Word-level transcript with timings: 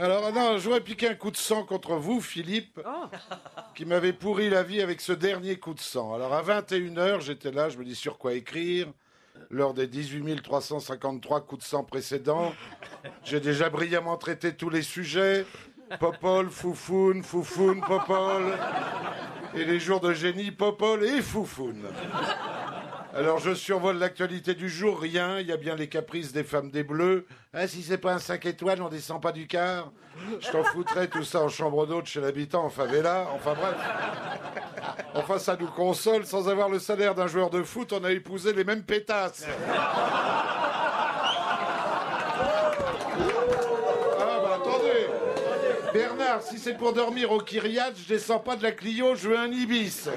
Alors, 0.00 0.32
non, 0.32 0.58
j'aurais 0.58 0.80
piqué 0.80 1.08
un 1.08 1.16
coup 1.16 1.32
de 1.32 1.36
sang 1.36 1.64
contre 1.64 1.96
vous, 1.96 2.20
Philippe, 2.20 2.80
qui 3.74 3.84
m'avait 3.84 4.12
pourri 4.12 4.48
la 4.48 4.62
vie 4.62 4.80
avec 4.80 5.00
ce 5.00 5.12
dernier 5.12 5.56
coup 5.56 5.74
de 5.74 5.80
sang. 5.80 6.14
Alors, 6.14 6.32
à 6.32 6.42
21h, 6.42 7.20
j'étais 7.20 7.50
là, 7.50 7.68
je 7.68 7.78
me 7.78 7.84
dis 7.84 7.96
sur 7.96 8.16
quoi 8.16 8.34
écrire? 8.34 8.86
Lors 9.50 9.74
des 9.74 9.88
18 9.88 10.40
353 10.40 11.40
coups 11.40 11.64
de 11.64 11.68
sang 11.68 11.82
précédents, 11.82 12.54
j'ai 13.24 13.40
déjà 13.40 13.70
brillamment 13.70 14.16
traité 14.16 14.54
tous 14.54 14.70
les 14.70 14.82
sujets. 14.82 15.44
Popol, 15.98 16.48
Foufoune, 16.48 17.24
Foufoune, 17.24 17.80
Popol. 17.80 18.56
Et 19.54 19.64
les 19.64 19.80
jours 19.80 19.98
de 19.98 20.12
génie, 20.12 20.52
Popol 20.52 21.04
et 21.04 21.22
Foufoune. 21.22 21.88
Alors 23.18 23.40
je 23.40 23.52
survole 23.52 23.98
l'actualité 23.98 24.54
du 24.54 24.68
jour, 24.68 25.00
rien, 25.00 25.40
il 25.40 25.48
y 25.48 25.52
a 25.52 25.56
bien 25.56 25.74
les 25.74 25.88
caprices 25.88 26.32
des 26.32 26.44
femmes 26.44 26.70
des 26.70 26.84
bleus. 26.84 27.26
Hein, 27.52 27.66
si 27.66 27.82
c'est 27.82 27.98
pas 27.98 28.12
un 28.12 28.20
5 28.20 28.46
étoiles, 28.46 28.80
on 28.80 28.88
descend 28.88 29.20
pas 29.20 29.32
du 29.32 29.48
quart. 29.48 29.90
Je 30.38 30.48
t'en 30.52 30.62
foutrais 30.62 31.08
tout 31.08 31.24
ça 31.24 31.40
en 31.40 31.48
chambre 31.48 31.84
d'hôte 31.84 32.06
chez 32.06 32.20
l'habitant 32.20 32.64
en 32.64 32.68
favela, 32.68 33.26
enfin 33.34 33.54
bref. 33.54 33.74
Enfin 35.14 35.40
ça 35.40 35.56
nous 35.58 35.66
console, 35.66 36.26
sans 36.26 36.48
avoir 36.48 36.68
le 36.68 36.78
salaire 36.78 37.16
d'un 37.16 37.26
joueur 37.26 37.50
de 37.50 37.64
foot, 37.64 37.92
on 37.92 38.04
a 38.04 38.12
épousé 38.12 38.52
les 38.52 38.62
mêmes 38.62 38.84
pétasses. 38.84 39.48
Ah 44.20 44.40
bah 44.44 44.60
attendez 44.60 45.08
Bernard, 45.92 46.42
si 46.42 46.60
c'est 46.60 46.74
pour 46.74 46.92
dormir 46.92 47.32
au 47.32 47.40
Kyriat, 47.40 47.90
je 47.96 48.14
descends 48.14 48.38
pas 48.38 48.54
de 48.54 48.62
la 48.62 48.70
Clio, 48.70 49.16
je 49.16 49.28
veux 49.28 49.38
un 49.38 49.50
Ibis. 49.50 50.08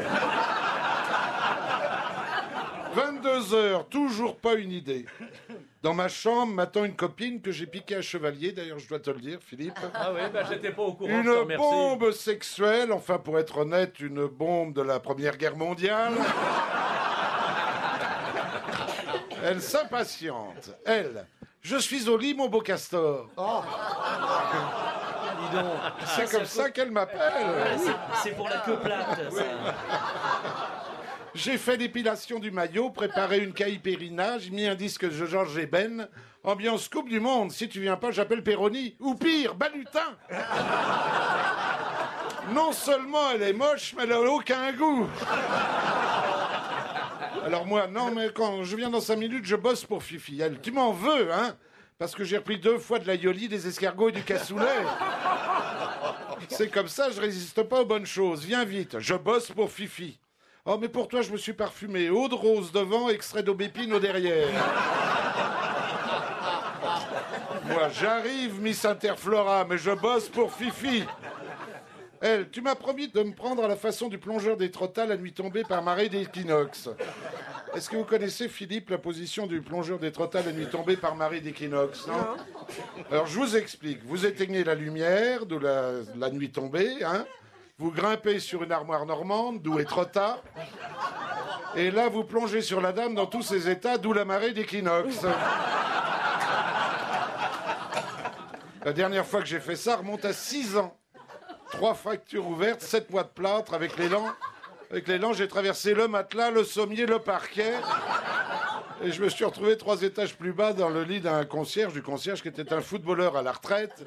22 3.21 3.53
heures, 3.53 3.87
toujours 3.87 4.35
pas 4.37 4.53
une 4.55 4.71
idée. 4.71 5.05
Dans 5.83 5.93
ma 5.93 6.07
chambre 6.07 6.53
m'attend 6.53 6.85
une 6.85 6.95
copine 6.95 7.41
que 7.41 7.51
j'ai 7.51 7.65
piquée 7.65 7.95
à 7.95 8.01
chevalier, 8.01 8.51
d'ailleurs 8.51 8.79
je 8.79 8.87
dois 8.87 8.99
te 8.99 9.09
le 9.09 9.19
dire, 9.19 9.39
Philippe. 9.45 9.77
Ah 9.93 10.11
oui, 10.13 10.21
bah 10.33 10.43
j'étais 10.49 10.71
pas 10.71 10.83
au 10.83 10.93
courant. 10.93 11.09
je 11.23 11.29
te 11.45 11.51
Une 11.51 11.57
bombe 11.57 12.11
sexuelle, 12.11 12.91
enfin 12.91 13.17
pour 13.17 13.39
être 13.39 13.57
honnête, 13.59 13.99
une 13.99 14.27
bombe 14.27 14.73
de 14.73 14.81
la 14.81 14.99
Première 14.99 15.37
Guerre 15.37 15.55
mondiale. 15.57 16.13
Elle 19.43 19.61
s'impatiente. 19.61 20.71
Elle. 20.85 21.25
Je 21.61 21.77
suis 21.77 22.07
au 22.09 22.17
lit, 22.17 22.33
mon 22.35 22.47
beau 22.47 22.61
castor. 22.61 23.27
Dis 25.39 25.55
donc. 25.57 25.65
C'est 26.05 26.23
Ah, 26.23 26.31
comme 26.31 26.45
ça 26.45 26.69
qu'elle 26.69 26.91
m'appelle. 26.91 27.77
c'est- 27.77 27.91
C'est 28.23 28.35
pour 28.35 28.47
la 28.49 28.57
queue 28.59 28.77
plate. 28.77 29.31
ça. 29.31 29.43
J'ai 31.33 31.57
fait 31.57 31.77
l'épilation 31.77 32.39
du 32.39 32.51
maillot, 32.51 32.89
préparé 32.89 33.39
une 33.39 33.53
caïpérina, 33.53 34.37
j'ai 34.37 34.49
mis 34.49 34.67
un 34.67 34.75
disque 34.75 35.05
de 35.05 35.25
Georges 35.25 35.57
Eben. 35.57 36.07
Ambiance 36.43 36.89
Coupe 36.89 37.07
du 37.07 37.19
Monde. 37.19 37.51
Si 37.51 37.69
tu 37.69 37.79
viens 37.79 37.97
pas, 37.97 38.11
j'appelle 38.11 38.43
Perroni. 38.43 38.95
Ou 38.99 39.15
pire, 39.15 39.53
Balutin. 39.55 40.17
Non 42.53 42.71
seulement 42.71 43.31
elle 43.33 43.43
est 43.43 43.53
moche, 43.53 43.93
mais 43.95 44.03
elle 44.03 44.13
a 44.13 44.21
aucun 44.21 44.73
goût. 44.73 45.07
Alors 47.45 47.65
moi, 47.65 47.87
non, 47.87 48.11
mais 48.11 48.29
quand 48.33 48.63
je 48.63 48.75
viens 48.75 48.89
dans 48.89 49.01
cinq 49.01 49.17
minutes, 49.17 49.45
je 49.45 49.55
bosse 49.55 49.85
pour 49.85 50.03
Fifi. 50.03 50.41
Tu 50.61 50.71
m'en 50.71 50.91
veux, 50.91 51.31
hein? 51.31 51.55
Parce 51.97 52.15
que 52.15 52.23
j'ai 52.23 52.37
repris 52.37 52.57
deux 52.57 52.79
fois 52.79 52.97
de 52.97 53.05
la 53.05 53.13
yoli, 53.13 53.47
des 53.47 53.67
escargots 53.67 54.09
et 54.09 54.13
du 54.13 54.23
cassoulet. 54.23 54.65
C'est 56.49 56.69
comme 56.69 56.87
ça, 56.87 57.11
je 57.11 57.21
résiste 57.21 57.61
pas 57.63 57.81
aux 57.81 57.85
bonnes 57.85 58.07
choses. 58.07 58.43
Viens 58.43 58.65
vite, 58.65 58.99
je 58.99 59.13
bosse 59.13 59.51
pour 59.51 59.71
Fifi. 59.71 60.19
Oh, 60.63 60.77
mais 60.79 60.89
pour 60.89 61.07
toi, 61.07 61.23
je 61.23 61.31
me 61.31 61.37
suis 61.37 61.53
parfumé. 61.53 62.09
Eau 62.11 62.27
de 62.27 62.35
rose 62.35 62.71
devant, 62.71 63.09
extrait 63.09 63.41
d'aubépine 63.41 63.93
au 63.93 63.99
derrière. 63.99 64.47
Moi, 67.65 67.89
j'arrive, 67.89 68.61
Miss 68.61 68.85
Interflora, 68.85 69.65
mais 69.67 69.79
je 69.79 69.89
bosse 69.91 70.29
pour 70.29 70.53
Fifi. 70.53 71.03
Elle, 72.21 72.47
tu 72.51 72.61
m'as 72.61 72.75
promis 72.75 73.07
de 73.07 73.23
me 73.23 73.33
prendre 73.33 73.63
à 73.63 73.67
la 73.67 73.75
façon 73.75 74.07
du 74.07 74.19
plongeur 74.19 74.55
des 74.55 74.69
Trottas 74.69 75.07
la 75.07 75.17
nuit 75.17 75.33
tombée 75.33 75.63
par 75.63 75.81
marée 75.81 76.09
d'équinoxe. 76.09 76.89
Est-ce 77.73 77.89
que 77.89 77.95
vous 77.95 78.03
connaissez, 78.03 78.47
Philippe, 78.47 78.91
la 78.91 78.99
position 78.99 79.47
du 79.47 79.61
plongeur 79.61 79.97
des 79.97 80.11
Trottas 80.11 80.43
la 80.43 80.51
nuit 80.51 80.67
tombée 80.67 80.97
par 80.97 81.15
marée 81.15 81.39
d'équinoxe, 81.39 82.05
non? 82.05 82.13
Alors, 83.09 83.25
je 83.25 83.39
vous 83.39 83.57
explique. 83.57 84.03
Vous 84.03 84.27
éteignez 84.27 84.63
la 84.63 84.75
lumière, 84.75 85.47
d'où 85.47 85.57
la, 85.57 85.93
la 86.15 86.29
nuit 86.29 86.51
tombée, 86.51 87.03
hein 87.03 87.25
Vous 87.81 87.89
grimpez 87.89 88.39
sur 88.39 88.61
une 88.61 88.71
armoire 88.71 89.07
normande, 89.07 89.59
d'où 89.63 89.79
est 89.79 89.85
Trotta. 89.85 90.39
Et 91.75 91.89
là, 91.89 92.09
vous 92.09 92.23
plongez 92.23 92.61
sur 92.61 92.79
la 92.79 92.91
dame 92.91 93.15
dans 93.15 93.25
tous 93.25 93.41
ses 93.41 93.69
états, 93.69 93.97
d'où 93.97 94.13
la 94.13 94.23
marée 94.23 94.51
d'équinoxe. 94.51 95.25
La 98.85 98.93
dernière 98.93 99.25
fois 99.25 99.39
que 99.39 99.47
j'ai 99.47 99.59
fait 99.59 99.75
ça 99.75 99.95
remonte 99.95 100.25
à 100.25 100.31
6 100.31 100.77
ans. 100.77 100.95
Trois 101.71 101.95
fractures 101.95 102.47
ouvertes, 102.47 102.81
sept 102.81 103.09
mois 103.09 103.23
de 103.23 103.29
plâtre 103.29 103.73
avec 103.73 103.97
l'élan. 103.97 104.27
Avec 104.91 105.07
l'élan, 105.07 105.33
j'ai 105.33 105.47
traversé 105.47 105.95
le 105.95 106.07
matelas, 106.07 106.51
le 106.51 106.63
sommier, 106.63 107.07
le 107.07 107.17
parquet. 107.17 107.73
Et 109.01 109.11
je 109.11 109.23
me 109.23 109.29
suis 109.29 109.43
retrouvé 109.43 109.75
trois 109.75 110.03
étages 110.03 110.35
plus 110.35 110.53
bas 110.53 110.73
dans 110.73 110.89
le 110.89 111.01
lit 111.01 111.19
d'un 111.19 111.45
concierge, 111.45 111.93
du 111.93 112.03
concierge 112.03 112.43
qui 112.43 112.47
était 112.47 112.73
un 112.73 112.81
footballeur 112.81 113.35
à 113.37 113.41
la 113.41 113.53
retraite, 113.53 114.05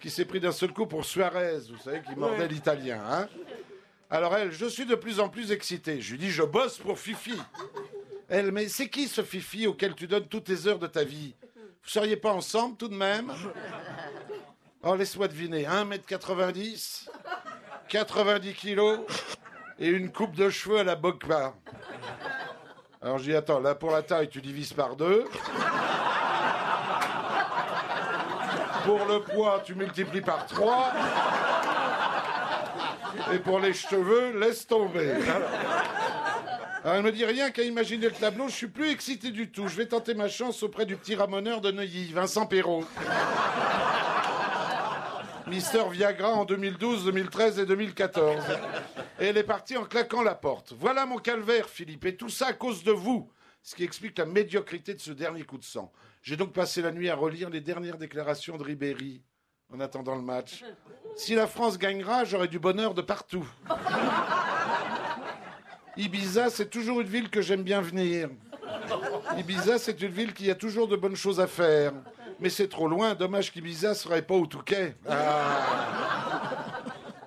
qui 0.00 0.10
s'est 0.10 0.24
pris 0.24 0.40
d'un 0.40 0.52
seul 0.52 0.72
coup 0.72 0.86
pour 0.86 1.04
Suarez, 1.04 1.58
vous 1.70 1.78
savez, 1.78 2.02
qui 2.02 2.14
mordait 2.16 2.48
l'italien. 2.48 3.02
Hein 3.08 3.28
Alors 4.10 4.36
elle, 4.36 4.52
je 4.52 4.66
suis 4.66 4.86
de 4.86 4.94
plus 4.94 5.20
en 5.20 5.28
plus 5.28 5.52
excité. 5.52 6.00
Je 6.00 6.12
lui 6.12 6.18
dis, 6.18 6.30
je 6.30 6.42
bosse 6.42 6.78
pour 6.78 6.98
Fifi. 6.98 7.38
Elle, 8.28 8.52
mais 8.52 8.68
c'est 8.68 8.88
qui 8.88 9.08
ce 9.08 9.22
Fifi 9.22 9.66
auquel 9.66 9.94
tu 9.94 10.06
donnes 10.06 10.26
toutes 10.26 10.44
tes 10.44 10.66
heures 10.66 10.78
de 10.78 10.86
ta 10.86 11.04
vie? 11.04 11.34
Vous 11.82 11.90
seriez 11.90 12.16
pas 12.16 12.32
ensemble 12.32 12.76
tout 12.76 12.88
de 12.88 12.96
même? 12.96 13.32
Oh, 14.82 14.94
laisse-moi 14.94 15.28
deviner, 15.28 15.64
1m90, 15.64 17.08
90 17.88 18.54
kilos 18.54 19.00
et 19.78 19.88
une 19.88 20.10
coupe 20.10 20.34
de 20.34 20.50
cheveux 20.50 20.78
à 20.78 20.84
la 20.84 20.96
Bokba. 20.96 21.54
Alors 23.02 23.18
j'ai 23.18 23.32
dit, 23.32 23.36
attends, 23.36 23.60
là 23.60 23.74
pour 23.74 23.90
la 23.90 24.02
taille, 24.02 24.28
tu 24.28 24.40
divises 24.40 24.72
par 24.72 24.96
deux. 24.96 25.24
Pour 28.86 29.04
le 29.04 29.20
poids, 29.20 29.62
tu 29.64 29.74
multiplies 29.74 30.20
par 30.20 30.46
trois. 30.46 30.92
Et 33.34 33.38
pour 33.38 33.58
les 33.58 33.72
cheveux, 33.72 34.38
laisse 34.38 34.66
tomber. 34.66 35.10
Alors, 35.10 35.48
Alors, 36.84 36.96
elle 36.98 37.02
me 37.02 37.10
dit 37.10 37.24
rien 37.24 37.50
qu'à 37.50 37.62
imaginer 37.62 38.06
le 38.06 38.12
tableau, 38.12 38.46
je 38.46 38.54
suis 38.54 38.68
plus 38.68 38.90
excité 38.90 39.32
du 39.32 39.50
tout. 39.50 39.66
Je 39.66 39.76
vais 39.76 39.86
tenter 39.86 40.14
ma 40.14 40.28
chance 40.28 40.62
auprès 40.62 40.86
du 40.86 40.96
petit 40.96 41.16
ramoneur 41.16 41.60
de 41.60 41.72
Neuilly, 41.72 42.12
Vincent 42.12 42.46
Perrault. 42.46 42.84
Mister 45.48 45.82
Viagra 45.90 46.32
en 46.32 46.44
2012, 46.44 47.06
2013 47.06 47.58
et 47.58 47.66
2014. 47.66 48.36
Et 49.18 49.26
elle 49.26 49.36
est 49.36 49.42
partie 49.42 49.76
en 49.76 49.84
claquant 49.84 50.22
la 50.22 50.36
porte. 50.36 50.74
Voilà 50.78 51.06
mon 51.06 51.18
calvaire, 51.18 51.68
Philippe, 51.68 52.04
et 52.04 52.16
tout 52.16 52.28
ça 52.28 52.48
à 52.48 52.52
cause 52.52 52.84
de 52.84 52.92
vous. 52.92 53.28
Ce 53.66 53.74
qui 53.74 53.82
explique 53.82 54.16
la 54.16 54.26
médiocrité 54.26 54.94
de 54.94 55.00
ce 55.00 55.10
dernier 55.10 55.42
coup 55.42 55.58
de 55.58 55.64
sang. 55.64 55.90
J'ai 56.22 56.36
donc 56.36 56.52
passé 56.52 56.82
la 56.82 56.92
nuit 56.92 57.10
à 57.10 57.16
relire 57.16 57.50
les 57.50 57.60
dernières 57.60 57.98
déclarations 57.98 58.56
de 58.56 58.62
Ribéry 58.62 59.24
en 59.74 59.80
attendant 59.80 60.14
le 60.14 60.22
match. 60.22 60.64
Si 61.16 61.34
la 61.34 61.46
France 61.46 61.78
gagnera, 61.78 62.24
j'aurai 62.24 62.46
du 62.46 62.58
bonheur 62.58 62.92
de 62.92 63.00
partout. 63.00 63.48
Ibiza, 65.96 66.50
c'est 66.50 66.68
toujours 66.68 67.00
une 67.00 67.08
ville 67.08 67.30
que 67.30 67.40
j'aime 67.40 67.62
bien 67.62 67.80
venir. 67.80 68.28
Ibiza, 69.38 69.78
c'est 69.78 69.98
une 70.02 70.10
ville 70.10 70.34
qui 70.34 70.50
a 70.50 70.54
toujours 70.54 70.86
de 70.86 70.94
bonnes 70.94 71.16
choses 71.16 71.40
à 71.40 71.46
faire. 71.46 71.94
Mais 72.38 72.50
c'est 72.50 72.68
trop 72.68 72.86
loin, 72.86 73.14
dommage 73.14 73.50
qu'Ibiza 73.50 73.94
serait 73.94 74.20
pas 74.20 74.34
au 74.34 74.46
Touquet. 74.46 74.94
Ah. 75.08 76.82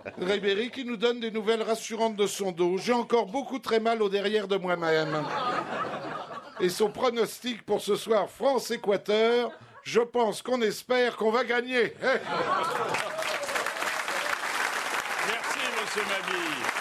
Ribéry 0.22 0.70
qui 0.70 0.86
nous 0.86 0.98
donne 0.98 1.20
des 1.20 1.32
nouvelles 1.32 1.64
rassurantes 1.64 2.16
de 2.16 2.28
son 2.28 2.52
dos. 2.52 2.78
J'ai 2.78 2.94
encore 2.94 3.26
beaucoup 3.26 3.58
très 3.58 3.80
mal 3.80 4.04
au 4.04 4.08
derrière 4.08 4.48
de 4.48 4.58
moi-même. 4.58 5.26
Et 6.62 6.70
son 6.70 6.90
pronostic 6.90 7.66
pour 7.66 7.82
ce 7.82 7.96
soir 7.96 8.30
France-Équateur, 8.30 9.52
je 9.84 10.02
pense 10.02 10.42
qu'on 10.42 10.62
espère 10.62 11.16
qu'on 11.16 11.32
va 11.32 11.44
gagner. 11.46 11.94
Merci, 12.02 12.20
monsieur 15.82 16.04
Mabille. 16.04 16.79